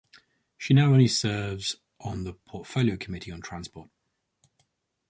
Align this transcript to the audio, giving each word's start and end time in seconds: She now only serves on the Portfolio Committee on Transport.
She 0.57 0.73
now 0.73 0.87
only 0.93 1.07
serves 1.07 1.75
on 1.99 2.23
the 2.23 2.33
Portfolio 2.33 2.97
Committee 2.97 3.31
on 3.31 3.39
Transport. 3.41 3.91